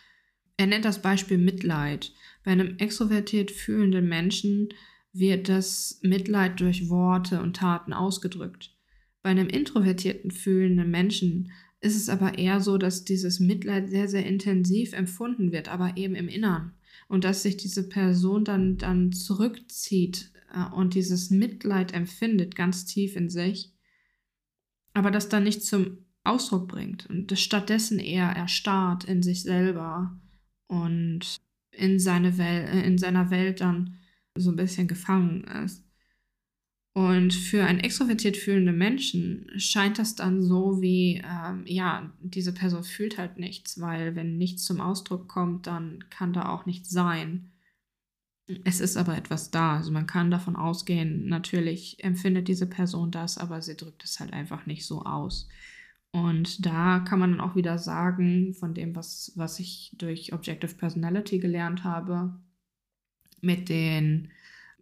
Er 0.58 0.68
nennt 0.68 0.86
das 0.86 1.02
Beispiel 1.02 1.38
Mitleid. 1.38 2.14
Bei 2.44 2.52
einem 2.52 2.78
extrovertiert 2.78 3.52
fühlenden 3.52 4.08
Menschen 4.08 4.70
wird 5.14 5.50
das 5.50 6.00
Mitleid 6.02 6.60
durch 6.62 6.90
Worte 6.90 7.42
und 7.42 7.58
Taten 7.58 7.94
ausgedrückt. 7.94 8.74
Bei 9.22 9.30
einem 9.30 9.48
introvertierten 9.48 10.32
fühlenden 10.32 10.90
Menschen 10.90 11.52
ist 11.82 11.96
es 11.96 12.10
aber 12.10 12.38
eher 12.38 12.60
so, 12.60 12.78
dass 12.78 13.04
dieses 13.04 13.40
Mitleid 13.40 13.90
sehr, 13.90 14.08
sehr 14.08 14.26
intensiv 14.26 14.94
empfunden 14.94 15.52
wird, 15.52 15.68
aber 15.68 15.98
eben 15.98 16.16
im 16.16 16.28
Innern. 16.28 16.74
Und 17.08 17.24
dass 17.24 17.44
sich 17.44 17.58
diese 17.58 17.90
Person 17.90 18.46
dann, 18.46 18.78
dann 18.78 19.12
zurückzieht 19.12 20.32
äh, 20.54 20.74
und 20.74 20.94
dieses 20.94 21.30
Mitleid 21.30 21.94
empfindet, 21.94 22.56
ganz 22.56 22.86
tief 22.86 23.16
in 23.16 23.30
sich 23.30 23.74
aber 24.94 25.12
das 25.12 25.30
dann 25.30 25.44
nicht 25.44 25.64
zum 25.64 26.06
Ausdruck 26.24 26.68
bringt 26.68 27.08
und 27.10 27.32
das 27.32 27.40
stattdessen 27.40 28.00
eher 28.00 28.28
erstarrt 28.28 29.04
in 29.06 29.24
sich 29.24 29.44
selber 29.44 30.20
und 30.68 31.38
in, 31.72 32.00
seine 32.00 32.38
Wel 32.38 32.66
äh, 32.66 32.86
in 32.86 32.98
seiner 32.98 33.32
Welt 33.32 33.62
dann 33.62 33.98
so 34.38 34.52
ein 34.52 34.56
bisschen 34.56 34.88
gefangen 34.88 35.44
ist. 35.66 35.84
Und 36.94 37.34
für 37.34 37.64
einen 37.64 37.80
extrovertiert 37.80 38.36
fühlenden 38.36 38.78
Menschen 38.78 39.50
scheint 39.56 39.98
das 39.98 40.16
dann 40.16 40.42
so 40.42 40.82
wie, 40.82 41.22
ähm, 41.26 41.64
ja, 41.66 42.12
diese 42.20 42.54
Person 42.54 42.84
fühlt 42.84 43.18
halt 43.18 43.38
nichts, 43.40 43.80
weil 43.80 44.16
wenn 44.16 44.38
nichts 44.38 44.66
zum 44.66 44.82
Ausdruck 44.82 45.30
kommt, 45.30 45.68
dann 45.68 46.04
kann 46.10 46.34
da 46.34 46.50
auch 46.50 46.66
nichts 46.66 46.90
sein. 46.90 47.51
Es 48.64 48.80
ist 48.80 48.98
aber 48.98 49.18
etwas 49.18 49.52
da. 49.52 49.78
Also 49.78 49.92
man 49.92 50.08
kann 50.08 50.32
davon 50.32 50.56
ausgehen, 50.56 51.28
natürlich 51.28 52.04
empfindet 52.04 52.48
diese 52.48 52.68
Person 52.68 53.12
das, 53.12 53.38
aber 53.38 53.62
sie 53.62 53.76
drückt 53.76 54.04
es 54.04 54.20
halt 54.20 54.34
einfach 54.34 54.66
nicht 54.66 54.86
so 54.86 55.04
aus. 55.04 55.48
Und 56.12 56.66
da 56.66 57.00
kann 57.00 57.20
man 57.20 57.32
dann 57.32 57.42
auch 57.42 57.56
wieder 57.56 57.78
sagen, 57.78 58.54
von 58.54 58.74
dem, 58.74 58.96
was, 58.96 59.32
was 59.36 59.60
ich 59.60 59.92
durch 59.98 60.34
Objective 60.34 60.76
Personality 60.76 61.40
gelernt 61.40 61.84
habe, 61.84 62.34
mit 63.42 63.70
den 63.70 64.30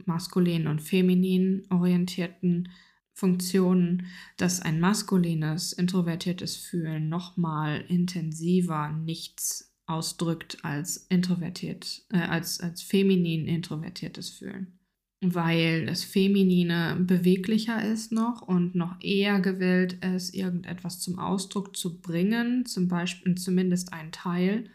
maskulin 0.06 0.68
und 0.68 0.82
feminin 0.82 1.66
orientierten 1.70 2.70
Funktionen, 3.14 4.08
dass 4.38 4.62
ein 4.62 4.80
maskulines, 4.80 5.74
introvertiertes 5.74 6.56
Fühlen 6.56 7.10
nochmal 7.10 7.84
intensiver 7.88 8.92
nichts 8.92 9.69
ausdrückt 9.90 10.60
als 10.64 10.98
introvertiert, 11.10 12.04
äh, 12.12 12.20
als, 12.20 12.60
als 12.60 12.82
feminin 12.82 13.48
introvertiertes 13.48 14.30
Fühlen. 14.30 14.80
Weil 15.22 15.88
das 15.88 16.06
Feminine 16.06 16.98
beweglicher 17.02 17.84
ist 17.84 18.14
noch 18.14 18.42
und 18.42 18.76
noch 18.76 19.02
eher 19.02 19.42
gewillt 19.42 19.94
ist, 20.06 20.34
irgendetwas 20.34 21.02
zum 21.02 21.20
Ausdruck 21.20 21.76
zu 21.76 22.00
bringen, 22.00 22.66
zum 22.66 22.88
Beispiel 22.88 23.36
zumindest 23.36 23.92
ein 23.92 24.14
Teil, 24.14 24.70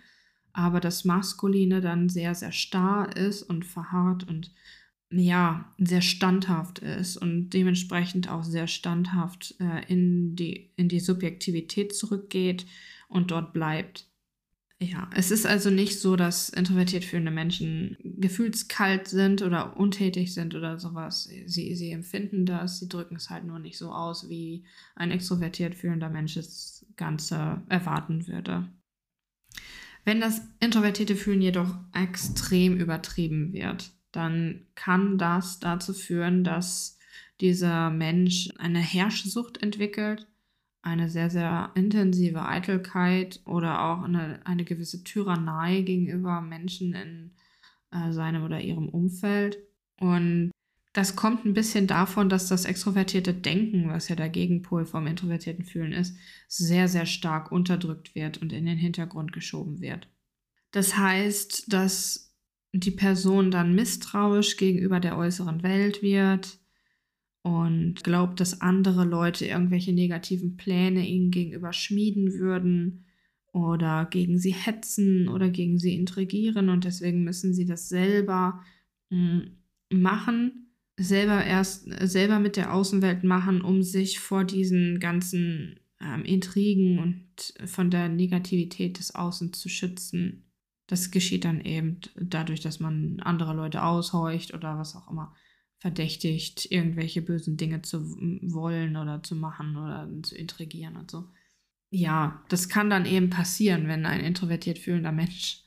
aber 0.52 0.80
das 0.80 1.04
Maskuline 1.04 1.80
dann 1.80 2.08
sehr, 2.08 2.34
sehr 2.34 2.52
starr 2.52 3.16
ist 3.16 3.42
und 3.42 3.64
verharrt 3.64 4.28
und 4.28 4.52
ja, 5.10 5.72
sehr 5.78 6.02
standhaft 6.02 6.80
ist 6.80 7.16
und 7.16 7.50
dementsprechend 7.50 8.28
auch 8.28 8.42
sehr 8.42 8.66
standhaft 8.66 9.54
äh, 9.60 9.84
in, 9.86 10.34
die, 10.34 10.72
in 10.76 10.88
die 10.88 11.00
Subjektivität 11.00 11.94
zurückgeht 11.94 12.66
und 13.08 13.30
dort 13.30 13.52
bleibt. 13.52 14.08
Ja, 14.80 15.08
es 15.14 15.30
ist 15.30 15.46
also 15.46 15.70
nicht 15.70 16.00
so, 16.00 16.16
dass 16.16 16.48
introvertiert 16.48 17.04
fühlende 17.04 17.30
Menschen 17.30 17.96
gefühlskalt 18.02 19.06
sind 19.06 19.40
oder 19.42 19.76
untätig 19.76 20.34
sind 20.34 20.54
oder 20.54 20.78
sowas. 20.78 21.28
Sie, 21.46 21.74
sie 21.76 21.92
empfinden 21.92 22.44
das, 22.44 22.80
sie 22.80 22.88
drücken 22.88 23.16
es 23.16 23.30
halt 23.30 23.44
nur 23.44 23.60
nicht 23.60 23.78
so 23.78 23.92
aus, 23.92 24.28
wie 24.28 24.64
ein 24.96 25.12
extrovertiert 25.12 25.74
fühlender 25.76 26.10
Mensch 26.10 26.34
das 26.34 26.84
Ganze 26.96 27.62
erwarten 27.68 28.26
würde. 28.26 28.68
Wenn 30.04 30.20
das 30.20 30.42
introvertierte 30.60 31.16
Fühlen 31.16 31.40
jedoch 31.40 31.74
extrem 31.94 32.76
übertrieben 32.76 33.52
wird, 33.52 33.92
dann 34.12 34.66
kann 34.74 35.18
das 35.18 35.60
dazu 35.60 35.94
führen, 35.94 36.44
dass 36.44 36.98
dieser 37.40 37.90
Mensch 37.90 38.50
eine 38.58 38.80
Herrschsucht 38.80 39.62
entwickelt 39.62 40.26
eine 40.84 41.08
sehr, 41.08 41.30
sehr 41.30 41.72
intensive 41.74 42.44
Eitelkeit 42.46 43.40
oder 43.46 43.84
auch 43.84 44.02
eine, 44.02 44.40
eine 44.44 44.64
gewisse 44.64 45.02
Tyrannei 45.02 45.80
gegenüber 45.80 46.42
Menschen 46.42 46.94
in 46.94 47.30
äh, 47.90 48.12
seinem 48.12 48.44
oder 48.44 48.60
ihrem 48.60 48.90
Umfeld. 48.90 49.58
Und 49.98 50.50
das 50.92 51.16
kommt 51.16 51.46
ein 51.46 51.54
bisschen 51.54 51.86
davon, 51.86 52.28
dass 52.28 52.48
das 52.48 52.66
extrovertierte 52.66 53.32
Denken, 53.32 53.88
was 53.88 54.08
ja 54.08 54.14
der 54.14 54.28
Gegenpol 54.28 54.84
vom 54.84 55.06
introvertierten 55.06 55.64
Fühlen 55.64 55.92
ist, 55.92 56.16
sehr, 56.48 56.86
sehr 56.86 57.06
stark 57.06 57.50
unterdrückt 57.50 58.14
wird 58.14 58.38
und 58.38 58.52
in 58.52 58.66
den 58.66 58.78
Hintergrund 58.78 59.32
geschoben 59.32 59.80
wird. 59.80 60.08
Das 60.70 60.98
heißt, 60.98 61.72
dass 61.72 62.34
die 62.72 62.90
Person 62.90 63.50
dann 63.50 63.74
misstrauisch 63.74 64.58
gegenüber 64.58 65.00
der 65.00 65.16
äußeren 65.16 65.62
Welt 65.62 66.02
wird, 66.02 66.58
und 67.44 68.02
glaubt, 68.02 68.40
dass 68.40 68.62
andere 68.62 69.04
Leute 69.04 69.44
irgendwelche 69.44 69.92
negativen 69.92 70.56
Pläne 70.56 71.06
ihnen 71.06 71.30
gegenüber 71.30 71.74
schmieden 71.74 72.32
würden 72.32 73.04
oder 73.52 74.06
gegen 74.06 74.38
sie 74.38 74.54
hetzen 74.54 75.28
oder 75.28 75.50
gegen 75.50 75.78
sie 75.78 75.94
intrigieren 75.94 76.70
und 76.70 76.84
deswegen 76.84 77.22
müssen 77.22 77.52
sie 77.52 77.66
das 77.66 77.90
selber 77.90 78.64
mh, 79.10 79.42
hm, 79.92 80.02
machen, 80.02 80.70
selber 80.98 81.44
erst 81.44 81.86
selber 82.08 82.38
mit 82.38 82.56
der 82.56 82.72
Außenwelt 82.72 83.24
machen, 83.24 83.60
um 83.60 83.82
sich 83.82 84.20
vor 84.20 84.44
diesen 84.44 84.98
ganzen 84.98 85.80
ähm, 86.00 86.24
Intrigen 86.24 86.98
und 86.98 87.68
von 87.68 87.90
der 87.90 88.08
Negativität 88.08 88.98
des 88.98 89.14
Außen 89.14 89.52
zu 89.52 89.68
schützen. 89.68 90.46
Das 90.86 91.10
geschieht 91.10 91.44
dann 91.44 91.60
eben 91.60 92.00
dadurch, 92.16 92.60
dass 92.60 92.80
man 92.80 93.20
andere 93.20 93.52
Leute 93.52 93.82
ausheucht 93.82 94.54
oder 94.54 94.78
was 94.78 94.96
auch 94.96 95.10
immer 95.10 95.34
verdächtigt, 95.84 96.72
irgendwelche 96.72 97.20
bösen 97.20 97.58
Dinge 97.58 97.82
zu 97.82 98.16
wollen 98.40 98.96
oder 98.96 99.22
zu 99.22 99.36
machen 99.36 99.76
oder 99.76 100.08
zu 100.22 100.34
intrigieren 100.34 100.96
und 100.96 101.10
so. 101.10 101.28
Ja, 101.90 102.42
das 102.48 102.70
kann 102.70 102.88
dann 102.88 103.04
eben 103.04 103.28
passieren, 103.28 103.86
wenn 103.86 104.06
ein 104.06 104.20
introvertiert 104.20 104.78
fühlender 104.78 105.12
Mensch 105.12 105.60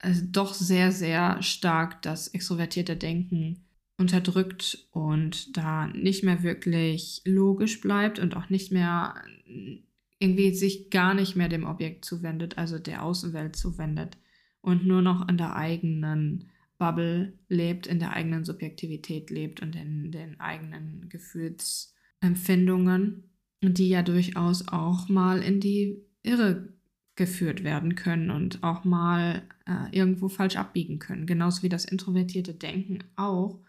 also 0.00 0.24
doch 0.28 0.52
sehr, 0.52 0.90
sehr 0.90 1.40
stark 1.44 2.02
das 2.02 2.26
extrovertierte 2.26 2.96
Denken 2.96 3.64
unterdrückt 3.98 4.88
und 4.90 5.56
da 5.56 5.86
nicht 5.86 6.24
mehr 6.24 6.42
wirklich 6.42 7.22
logisch 7.24 7.80
bleibt 7.80 8.18
und 8.18 8.34
auch 8.34 8.50
nicht 8.50 8.72
mehr 8.72 9.14
irgendwie 10.18 10.52
sich 10.56 10.90
gar 10.90 11.14
nicht 11.14 11.36
mehr 11.36 11.48
dem 11.48 11.66
Objekt 11.66 12.04
zuwendet, 12.04 12.58
also 12.58 12.80
der 12.80 13.04
Außenwelt 13.04 13.54
zuwendet 13.54 14.18
und 14.60 14.88
nur 14.88 15.02
noch 15.02 15.28
an 15.28 15.38
der 15.38 15.54
eigenen 15.54 16.50
Bubble 16.80 17.38
lebt, 17.48 17.86
in 17.86 18.00
der 18.00 18.14
eigenen 18.14 18.44
Subjektivität 18.44 19.30
lebt 19.30 19.62
und 19.62 19.76
in 19.76 20.10
den 20.10 20.40
eigenen 20.40 21.08
Gefühlsempfindungen, 21.10 23.30
die 23.62 23.90
ja 23.90 24.02
durchaus 24.02 24.66
auch 24.66 25.08
mal 25.08 25.40
in 25.42 25.60
die 25.60 26.02
Irre 26.22 26.72
geführt 27.16 27.64
werden 27.64 27.96
können 27.96 28.30
und 28.30 28.62
auch 28.64 28.84
mal 28.84 29.42
äh, 29.66 29.94
irgendwo 29.96 30.30
falsch 30.30 30.56
abbiegen 30.56 30.98
können. 30.98 31.26
Genauso 31.26 31.62
wie 31.62 31.68
das 31.68 31.84
introvertierte 31.84 32.54
Denken 32.54 33.04
auch 33.14 33.60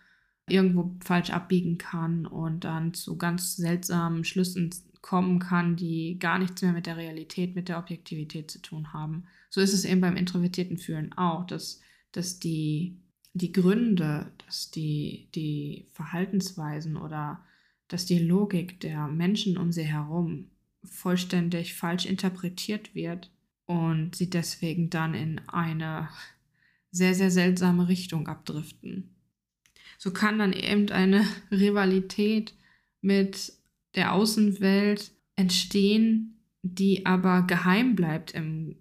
irgendwo 0.47 0.95
falsch 1.03 1.31
abbiegen 1.31 1.77
kann 1.77 2.25
und 2.25 2.63
dann 2.63 2.93
zu 2.93 3.17
ganz 3.17 3.57
seltsamen 3.57 4.23
Schlüssen 4.23 4.73
kommen 5.01 5.39
kann, 5.39 5.75
die 5.75 6.17
gar 6.17 6.39
nichts 6.39 6.61
mehr 6.61 6.71
mit 6.71 6.85
der 6.85 6.95
Realität, 6.95 7.55
mit 7.55 7.67
der 7.67 7.77
Objektivität 7.77 8.49
zu 8.49 8.61
tun 8.61 8.93
haben. 8.93 9.25
So 9.49 9.59
ist 9.59 9.73
es 9.73 9.83
eben 9.83 9.99
beim 9.99 10.15
introvertierten 10.15 10.77
Fühlen 10.77 11.11
auch, 11.17 11.45
dass 11.45 11.81
dass 12.11 12.39
die, 12.39 12.97
die 13.33 13.51
Gründe, 13.51 14.31
dass 14.45 14.71
die, 14.71 15.29
die 15.35 15.87
Verhaltensweisen 15.93 16.97
oder 16.97 17.43
dass 17.87 18.05
die 18.05 18.19
Logik 18.19 18.79
der 18.79 19.07
Menschen 19.07 19.57
um 19.57 19.71
sie 19.71 19.83
herum 19.83 20.49
vollständig 20.83 21.75
falsch 21.75 22.05
interpretiert 22.05 22.95
wird 22.95 23.31
und 23.65 24.15
sie 24.15 24.29
deswegen 24.29 24.89
dann 24.89 25.13
in 25.13 25.39
eine 25.47 26.09
sehr, 26.91 27.15
sehr 27.15 27.31
seltsame 27.31 27.87
Richtung 27.87 28.27
abdriften. 28.27 29.15
So 29.97 30.11
kann 30.11 30.39
dann 30.39 30.53
eben 30.53 30.89
eine 30.89 31.25
Rivalität 31.51 32.53
mit 33.01 33.53
der 33.95 34.13
Außenwelt 34.13 35.11
entstehen, 35.35 36.39
die 36.63 37.05
aber 37.05 37.43
geheim 37.43 37.95
bleibt 37.95 38.31
im 38.31 38.75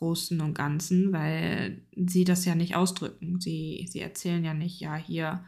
Großen 0.00 0.40
und 0.40 0.54
Ganzen, 0.54 1.12
weil 1.12 1.82
sie 1.94 2.24
das 2.24 2.46
ja 2.46 2.54
nicht 2.54 2.74
ausdrücken. 2.74 3.38
Sie, 3.38 3.86
sie 3.90 4.00
erzählen 4.00 4.42
ja 4.42 4.54
nicht, 4.54 4.80
ja, 4.80 4.96
hier, 4.96 5.44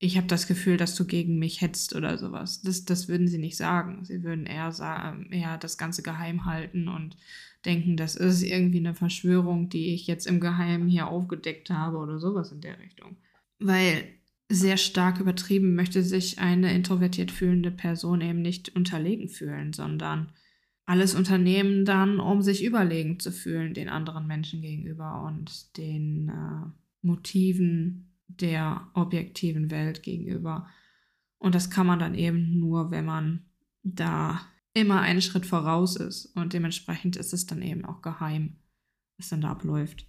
ich 0.00 0.16
habe 0.16 0.26
das 0.26 0.48
Gefühl, 0.48 0.76
dass 0.76 0.96
du 0.96 1.04
gegen 1.04 1.38
mich 1.38 1.60
hetzt 1.60 1.94
oder 1.94 2.18
sowas. 2.18 2.62
Das, 2.62 2.84
das 2.84 3.06
würden 3.06 3.28
sie 3.28 3.38
nicht 3.38 3.56
sagen. 3.56 4.04
Sie 4.04 4.24
würden 4.24 4.44
eher, 4.44 4.72
sagen, 4.72 5.30
eher 5.30 5.56
das 5.56 5.78
Ganze 5.78 6.02
geheim 6.02 6.46
halten 6.46 6.88
und 6.88 7.16
denken, 7.64 7.96
das 7.96 8.16
ist 8.16 8.42
irgendwie 8.42 8.80
eine 8.80 8.94
Verschwörung, 8.94 9.68
die 9.68 9.94
ich 9.94 10.08
jetzt 10.08 10.26
im 10.26 10.40
Geheimen 10.40 10.88
hier 10.88 11.06
aufgedeckt 11.06 11.70
habe 11.70 11.98
oder 11.98 12.18
sowas 12.18 12.50
in 12.50 12.60
der 12.60 12.80
Richtung. 12.80 13.16
Weil 13.60 14.02
sehr 14.48 14.78
stark 14.78 15.20
übertrieben 15.20 15.76
möchte 15.76 16.02
sich 16.02 16.40
eine 16.40 16.74
introvertiert 16.74 17.30
fühlende 17.30 17.70
Person 17.70 18.20
eben 18.20 18.42
nicht 18.42 18.74
unterlegen 18.74 19.28
fühlen, 19.28 19.72
sondern 19.72 20.32
alles 20.86 21.14
unternehmen 21.14 21.84
dann, 21.84 22.20
um 22.20 22.42
sich 22.42 22.64
überlegen 22.64 23.18
zu 23.18 23.32
fühlen 23.32 23.74
den 23.74 23.88
anderen 23.88 24.26
Menschen 24.26 24.62
gegenüber 24.62 25.24
und 25.26 25.76
den 25.76 26.28
äh, 26.28 26.70
Motiven 27.02 28.14
der 28.28 28.88
objektiven 28.94 29.70
Welt 29.70 30.02
gegenüber. 30.02 30.68
Und 31.38 31.54
das 31.54 31.70
kann 31.70 31.86
man 31.86 31.98
dann 31.98 32.14
eben 32.14 32.58
nur, 32.58 32.90
wenn 32.90 33.04
man 33.04 33.44
da 33.82 34.40
immer 34.74 35.00
einen 35.00 35.22
Schritt 35.22 35.46
voraus 35.46 35.96
ist. 35.96 36.26
Und 36.36 36.52
dementsprechend 36.52 37.16
ist 37.16 37.32
es 37.32 37.46
dann 37.46 37.62
eben 37.62 37.84
auch 37.84 38.00
geheim, 38.00 38.56
was 39.16 39.28
dann 39.28 39.40
da 39.40 39.50
abläuft. 39.50 40.06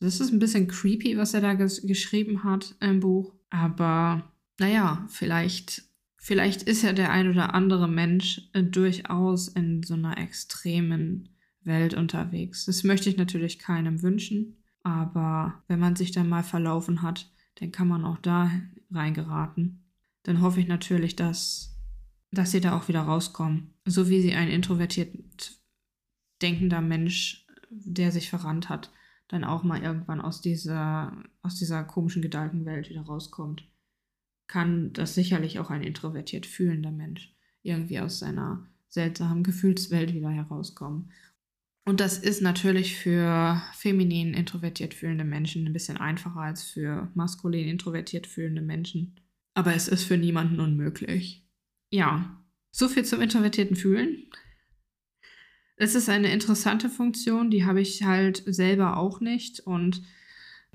Das 0.00 0.20
ist 0.20 0.32
ein 0.32 0.38
bisschen 0.38 0.68
creepy, 0.68 1.16
was 1.16 1.34
er 1.34 1.40
da 1.40 1.54
ges 1.54 1.82
geschrieben 1.82 2.44
hat 2.44 2.76
im 2.80 3.00
Buch. 3.00 3.34
Aber 3.50 4.32
naja, 4.58 5.06
vielleicht, 5.08 5.84
vielleicht 6.26 6.64
ist 6.64 6.82
ja 6.82 6.92
der 6.92 7.10
ein 7.12 7.30
oder 7.30 7.54
andere 7.54 7.88
Mensch 7.88 8.42
äh, 8.52 8.62
durchaus 8.62 9.48
in 9.48 9.82
so 9.82 9.94
einer 9.94 10.18
extremen 10.18 11.28
Welt 11.62 11.94
unterwegs. 11.94 12.64
Das 12.66 12.84
möchte 12.84 13.08
ich 13.08 13.16
natürlich 13.16 13.58
keinem 13.58 14.02
wünschen. 14.02 14.56
Aber 14.82 15.62
wenn 15.68 15.80
man 15.80 15.96
sich 15.96 16.12
dann 16.12 16.28
mal 16.28 16.42
verlaufen 16.42 17.02
hat, 17.02 17.30
dann 17.56 17.72
kann 17.72 17.88
man 17.88 18.04
auch 18.04 18.18
da 18.18 18.50
reingeraten. 18.90 19.84
Dann 20.22 20.40
hoffe 20.40 20.60
ich 20.60 20.68
natürlich, 20.68 21.16
dass 21.16 21.76
dass 22.32 22.50
sie 22.50 22.60
da 22.60 22.76
auch 22.76 22.88
wieder 22.88 23.02
rauskommen. 23.02 23.74
So 23.84 24.08
wie 24.08 24.20
sie 24.20 24.34
ein 24.34 24.48
introvertiert 24.48 25.14
denkender 26.42 26.80
Mensch, 26.80 27.46
der 27.70 28.12
sich 28.12 28.28
verrannt 28.30 28.68
hat, 28.68 28.90
dann 29.28 29.44
auch 29.44 29.62
mal 29.62 29.82
irgendwann 29.82 30.20
aus 30.20 30.40
dieser, 30.40 31.16
aus 31.42 31.56
dieser 31.56 31.84
komischen 31.84 32.22
Gedankenwelt 32.22 32.90
wieder 32.90 33.02
rauskommt. 33.02 33.66
Kann 34.46 34.92
das 34.92 35.14
sicherlich 35.14 35.58
auch 35.58 35.70
ein 35.70 35.82
introvertiert 35.82 36.46
fühlender 36.46 36.92
Mensch 36.92 37.34
irgendwie 37.62 38.00
aus 38.00 38.20
seiner 38.20 38.66
seltsamen 38.88 39.42
Gefühlswelt 39.42 40.14
wieder 40.14 40.30
herauskommen. 40.30 41.10
Und 41.84 42.00
das 42.00 42.18
ist 42.18 42.42
natürlich 42.42 42.96
für 42.96 43.62
feminin 43.74 44.34
introvertiert 44.34 44.94
fühlende 44.94 45.24
Menschen 45.24 45.66
ein 45.66 45.72
bisschen 45.72 45.96
einfacher 45.96 46.40
als 46.40 46.64
für 46.64 47.10
maskulin 47.14 47.68
introvertiert 47.68 48.26
fühlende 48.26 48.62
Menschen. 48.62 49.20
Aber 49.54 49.74
es 49.74 49.88
ist 49.88 50.04
für 50.04 50.16
niemanden 50.16 50.60
unmöglich 50.60 51.46
ja, 51.90 52.42
so 52.70 52.88
viel 52.88 53.04
zum 53.04 53.20
introvertierten 53.20 53.76
Fühlen. 53.76 54.30
Es 55.76 55.94
ist 55.94 56.08
eine 56.08 56.32
interessante 56.32 56.88
Funktion, 56.88 57.50
die 57.50 57.64
habe 57.64 57.80
ich 57.80 58.02
halt 58.02 58.42
selber 58.46 58.96
auch 58.96 59.20
nicht 59.20 59.60
und 59.60 60.02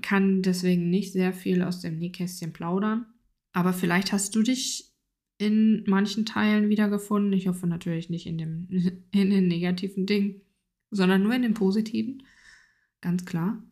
kann 0.00 0.42
deswegen 0.42 0.90
nicht 0.90 1.12
sehr 1.12 1.32
viel 1.32 1.62
aus 1.62 1.80
dem 1.80 1.98
Nähkästchen 1.98 2.52
plaudern. 2.52 3.06
Aber 3.52 3.72
vielleicht 3.72 4.12
hast 4.12 4.34
du 4.34 4.42
dich 4.42 4.92
in 5.38 5.84
manchen 5.86 6.24
Teilen 6.24 6.68
wiedergefunden. 6.68 7.32
Ich 7.32 7.48
hoffe 7.48 7.66
natürlich 7.66 8.10
nicht 8.10 8.26
in, 8.26 8.38
dem, 8.38 8.68
in 9.10 9.30
den 9.30 9.48
negativen 9.48 10.06
Dingen, 10.06 10.42
sondern 10.90 11.22
nur 11.22 11.34
in 11.34 11.42
den 11.42 11.54
positiven. 11.54 12.22
Ganz 13.00 13.24
klar. 13.24 13.62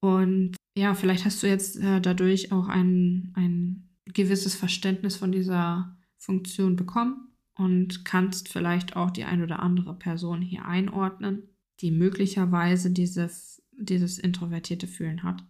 Und 0.00 0.56
ja, 0.76 0.94
vielleicht 0.94 1.24
hast 1.24 1.42
du 1.42 1.46
jetzt 1.46 1.76
äh, 1.76 2.00
dadurch 2.00 2.52
auch 2.52 2.68
ein, 2.68 3.32
ein 3.36 3.88
gewisses 4.06 4.54
Verständnis 4.54 5.16
von 5.16 5.32
dieser 5.32 5.96
Funktion 6.18 6.76
bekommen 6.76 7.28
und 7.54 8.04
kannst 8.04 8.48
vielleicht 8.48 8.96
auch 8.96 9.10
die 9.10 9.24
ein 9.24 9.42
oder 9.42 9.60
andere 9.60 9.96
Person 9.96 10.42
hier 10.42 10.64
einordnen, 10.64 11.44
die 11.80 11.90
möglicherweise 11.90 12.90
diese, 12.90 13.30
dieses 13.72 14.18
introvertierte 14.18 14.86
Fühlen 14.86 15.22
hat. 15.22 15.44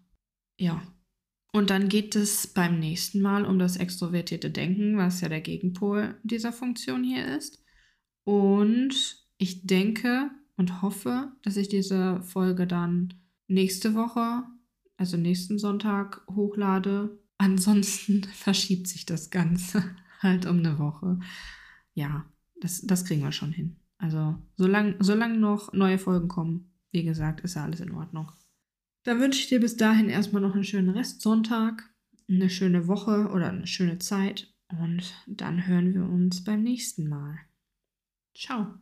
Ja. 0.58 0.82
Und 1.54 1.70
dann 1.70 1.88
geht 1.88 2.16
es 2.16 2.48
beim 2.48 2.80
nächsten 2.80 3.20
Mal 3.20 3.46
um 3.46 3.60
das 3.60 3.76
extrovertierte 3.76 4.50
Denken, 4.50 4.96
was 4.96 5.20
ja 5.20 5.28
der 5.28 5.40
Gegenpol 5.40 6.18
dieser 6.24 6.52
Funktion 6.52 7.04
hier 7.04 7.36
ist. 7.36 7.62
Und 8.24 9.24
ich 9.38 9.64
denke 9.64 10.32
und 10.56 10.82
hoffe, 10.82 11.30
dass 11.42 11.56
ich 11.56 11.68
diese 11.68 12.20
Folge 12.22 12.66
dann 12.66 13.14
nächste 13.46 13.94
Woche, 13.94 14.42
also 14.96 15.16
nächsten 15.16 15.60
Sonntag, 15.60 16.26
hochlade. 16.28 17.20
Ansonsten 17.38 18.24
verschiebt 18.34 18.88
sich 18.88 19.06
das 19.06 19.30
Ganze 19.30 19.94
halt 20.18 20.46
um 20.46 20.58
eine 20.58 20.80
Woche. 20.80 21.20
Ja, 21.94 22.28
das, 22.60 22.80
das 22.80 23.04
kriegen 23.04 23.22
wir 23.22 23.30
schon 23.30 23.52
hin. 23.52 23.76
Also, 23.98 24.34
solange 24.56 24.96
solang 24.98 25.38
noch 25.38 25.72
neue 25.72 25.98
Folgen 25.98 26.26
kommen, 26.26 26.72
wie 26.90 27.04
gesagt, 27.04 27.42
ist 27.42 27.54
ja 27.54 27.62
alles 27.62 27.78
in 27.78 27.92
Ordnung. 27.92 28.32
Dann 29.04 29.20
wünsche 29.20 29.40
ich 29.40 29.48
dir 29.48 29.60
bis 29.60 29.76
dahin 29.76 30.08
erstmal 30.08 30.42
noch 30.42 30.54
einen 30.54 30.64
schönen 30.64 30.90
Restsonntag, 30.90 31.94
eine 32.28 32.50
schöne 32.50 32.88
Woche 32.88 33.28
oder 33.28 33.50
eine 33.50 33.66
schöne 33.66 33.98
Zeit 33.98 34.52
und 34.68 35.14
dann 35.26 35.66
hören 35.66 35.94
wir 35.94 36.02
uns 36.02 36.42
beim 36.42 36.62
nächsten 36.62 37.08
Mal. 37.08 37.38
Ciao. 38.34 38.74